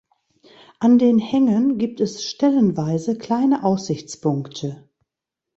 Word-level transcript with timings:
An 0.79 0.97
den 0.97 1.19
Hängen 1.19 1.77
gibt 1.77 1.99
es 2.01 2.23
stellenweise 2.27 3.15
kleine 3.19 3.63
Aussichtspunkte. 3.63 4.89